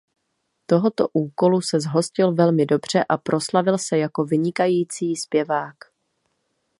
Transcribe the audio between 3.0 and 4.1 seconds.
a proslavil se